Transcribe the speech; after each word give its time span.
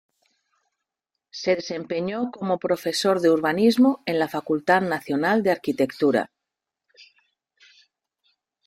Se 1.29 1.55
desempeñó 1.55 2.31
como 2.31 2.57
profesor 2.57 3.19
de 3.21 3.29
urbanismo 3.29 4.01
en 4.07 4.17
la 4.17 4.27
Facultad 4.27 4.81
Nacional 4.81 5.43
de 5.43 5.51
Arquitectura. 5.51 6.31